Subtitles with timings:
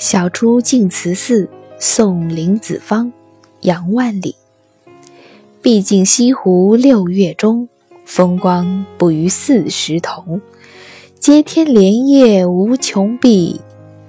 [0.00, 1.46] 小出净慈寺，
[1.78, 3.12] 送林子方，
[3.60, 4.34] 杨万里。
[5.60, 7.68] 毕竟西湖六月中，
[8.06, 10.40] 风光不与四时同。
[11.18, 13.60] 接天莲叶无穷碧，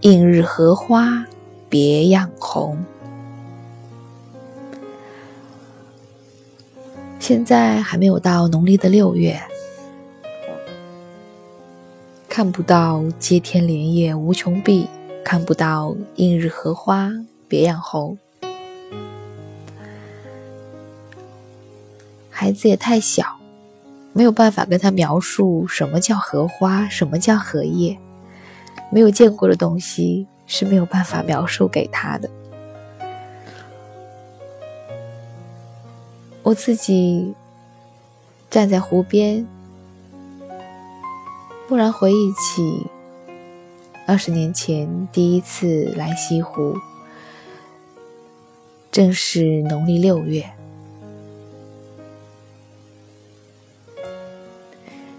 [0.00, 1.24] 映日荷花
[1.68, 2.84] 别样红。
[7.20, 9.40] 现在还没有到农历的六月，
[12.28, 14.88] 看不到接天莲叶无穷碧，
[15.28, 17.10] 看不到映日荷花
[17.48, 18.16] 别样红。
[22.30, 23.36] 孩子也太小，
[24.12, 27.98] 没有办法跟他描述什么叫荷花，什么叫荷叶。
[28.92, 32.30] 没有见过的东西是没有办法描述给他的。
[36.44, 37.34] 我自己
[38.48, 39.44] 站在湖边，
[41.68, 42.86] 忽然回忆起
[44.08, 46.78] 二十年前第一次来西湖，
[48.92, 50.48] 正是农历六月。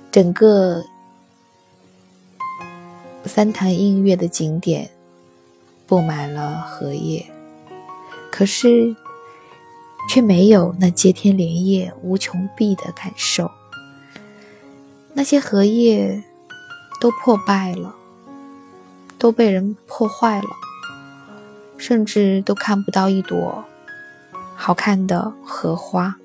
[0.10, 0.86] 整个
[3.26, 4.90] 三潭映月的景点
[5.86, 7.30] 布满了荷叶，
[8.32, 8.96] 可是
[10.10, 13.52] 却没有那接天莲叶无穷碧的感受。
[15.14, 16.24] 那些荷叶
[17.02, 17.97] 都破败了，
[19.18, 20.50] 都被人破坏了，
[21.78, 23.66] 甚至都看不到一朵
[24.56, 26.18] 好看的荷花。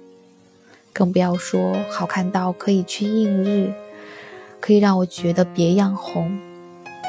[0.92, 3.72] 更不要说好看到可以去映日，
[4.60, 6.38] 可以让我觉得别样红，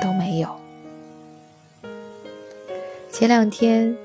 [0.02, 0.50] 都没有。
[3.12, 3.96] 前两天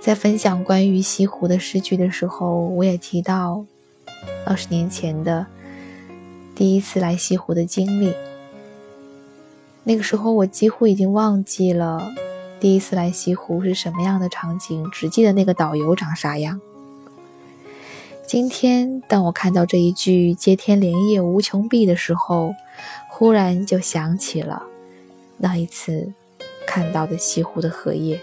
[0.00, 3.64] 在分享关于西湖的诗句的时候，我也提到
[4.46, 5.46] 二十年前的
[6.54, 8.14] 第一次来西湖的经历。
[9.88, 12.12] 那个时候我几乎已经忘记了
[12.58, 16.60] 第一次来西湖是什么样的场景，只记得那个导游长啥样。
[18.26, 22.52] 今天，当我看到这一句“接天莲叶无穷碧”的时候，
[23.08, 24.64] 忽然就想起了
[25.36, 26.12] 那一次
[26.66, 28.20] 看到的西湖的荷叶。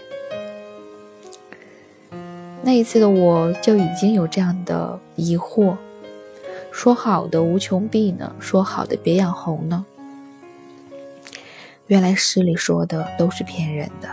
[2.60, 5.74] 那一次的我就已经有这样的疑惑：
[6.70, 8.36] 说好的无穷碧呢？
[8.38, 9.86] 说好的别样红呢？
[11.86, 14.08] 原来诗里说的都是骗人的。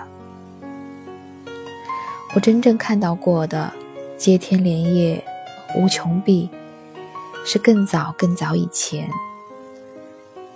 [2.33, 3.71] 我真正看到过的
[4.17, 5.23] “接天莲叶”。
[5.73, 6.49] 无穷碧
[7.45, 9.09] 是更早更早以前，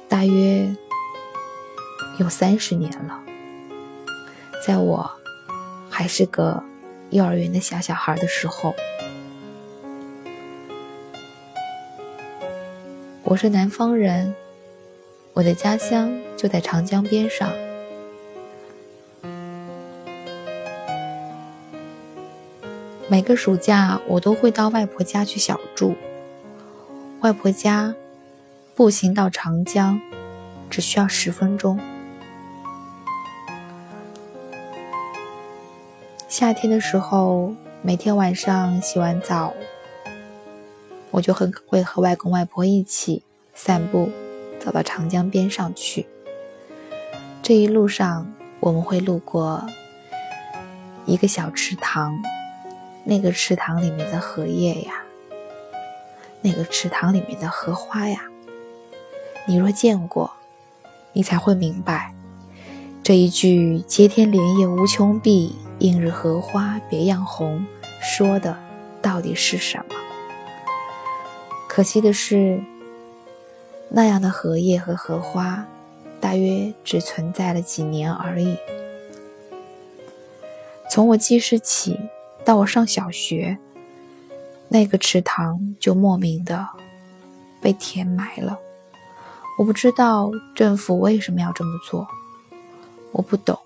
[0.09, 0.75] 大约
[2.19, 3.23] 有三十年了。
[4.67, 5.09] 在我
[5.89, 6.61] 还是个
[7.11, 8.75] 幼儿园的小小孩的时候，
[13.23, 14.35] 我是南方人，
[15.35, 17.51] 我的家乡就在长江边上。
[23.09, 25.93] 每个暑假，我都会到外婆家去小住。
[27.19, 27.93] 外婆家
[28.75, 29.99] 步行到长江
[30.69, 31.77] 只需要十分钟。
[36.29, 39.53] 夏天的时候，每天晚上洗完澡，
[41.11, 43.21] 我就很会和外公外婆一起
[43.53, 44.09] 散步，
[44.65, 46.07] 走到长江边上去。
[47.43, 49.63] 这一路上，我们会路过
[51.05, 52.19] 一个小池塘。
[53.07, 55.03] 那个池塘里面的荷叶呀，
[56.41, 58.23] 那个池塘里面的荷花呀，
[59.45, 60.31] 你若见过，
[61.13, 62.15] 你才会明白
[63.03, 67.63] 这一句“接天莲叶无穷碧，映日荷花别样红”
[68.01, 68.57] 说的
[69.03, 69.95] 到底是什么。
[71.67, 72.63] 可惜的是，
[73.97, 75.65] 那样的荷叶和荷花，
[76.19, 78.57] 大约只存在了几年而已。
[80.91, 81.97] 从我记事起。
[82.43, 83.57] 到我上小学，
[84.67, 86.67] 那个池塘就莫名的
[87.59, 88.59] 被填埋了。
[89.57, 92.07] 我不知道政府为什么要这么做，
[93.11, 93.57] 我不懂。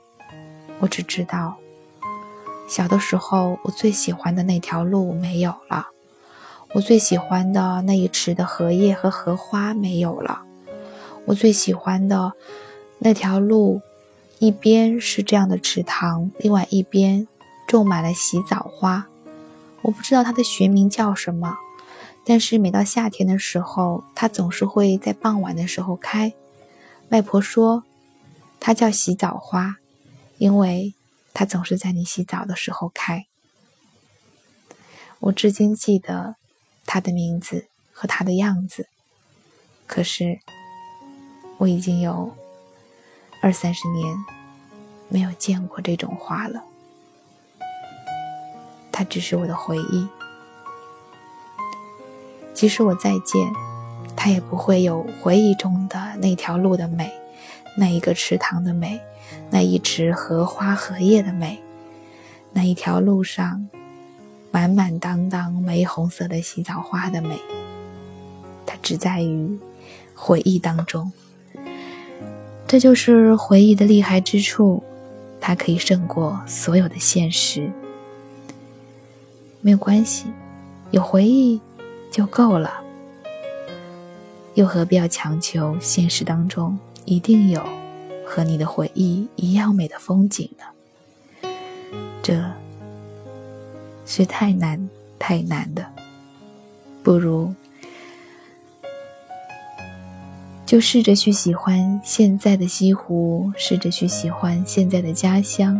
[0.79, 1.57] 我只知道，
[2.69, 5.87] 小的时候我最喜欢的那条路没有了，
[6.73, 10.43] 我最喜欢的那一池的荷叶和荷花没有了，
[11.25, 12.33] 我最喜欢的
[12.99, 13.81] 那条路，
[14.37, 17.27] 一边是这样的池塘，另外一边。
[17.67, 19.07] 种满了洗澡花，
[19.83, 21.55] 我不知道它的学名叫什么，
[22.25, 26.33] 但是每到夏天的时候，它总是会在傍晚的时候开。
[27.09, 27.83] 外婆说，
[28.59, 29.75] 它叫洗澡花，
[30.39, 30.95] 因为
[31.31, 33.27] 它总是在你洗澡的时候开。
[35.19, 36.37] 我至今记得
[36.91, 38.87] 他的名字和他的样子，
[39.85, 40.39] 可是
[41.59, 42.35] 我已经有
[43.43, 44.17] 二三十年
[45.07, 46.63] 没有见过这种花了。
[48.91, 50.07] 它只是我的回忆，
[52.55, 53.53] 即使我再见，
[54.15, 57.13] 它也不会有回忆中的那条路的美，
[57.77, 58.99] 那一个池塘的美，
[59.51, 61.61] 那一池荷花荷叶的美，
[62.53, 63.69] 那一条路上
[64.51, 67.39] 满满当当玫红色的洗澡花的美。
[68.65, 69.59] 它只在于
[70.13, 71.11] 回忆当中，
[72.67, 74.83] 这就是回忆的厉害之处，
[75.41, 77.71] 它可以胜过所有的现实。
[79.61, 80.27] 没有关系，
[80.91, 81.59] 有回忆
[82.11, 82.81] 就够了，
[84.53, 87.61] 又何必要强求现实当中一定有
[88.25, 91.49] 和你的回忆一样美的风景呢？
[92.21, 92.39] 这
[94.11, 94.89] 是太难
[95.19, 95.85] 太难的，
[97.03, 97.53] 不如
[100.65, 105.79] 就试着去喜欢现在的西湖，试着去喜欢现在的家乡。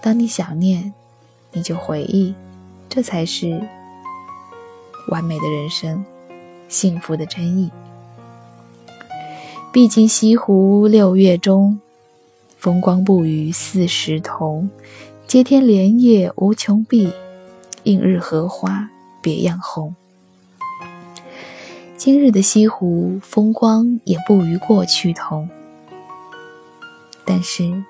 [0.00, 0.92] 当你想念，
[1.52, 2.34] 你就回忆，
[2.88, 3.62] 这才是
[5.06, 6.04] 完美的人生，
[6.68, 7.70] 幸福的真意。
[9.70, 11.78] 毕竟西湖六月中，
[12.60, 14.68] 风光不与四时同。
[15.26, 17.10] 接天莲叶无穷碧，
[17.84, 18.90] 映日荷花
[19.22, 19.94] 别样红。
[21.96, 25.48] 今日的西湖风光也不与过去同，
[27.24, 27.82] 但是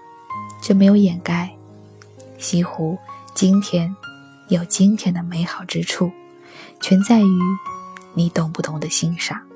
[0.63, 1.51] 这没有掩盖。
[2.39, 2.97] 西湖
[3.35, 3.93] 今天
[4.51, 6.13] 有今天的美好之处，
[6.81, 7.39] 全在于
[8.15, 9.50] 你懂不懂得欣赏。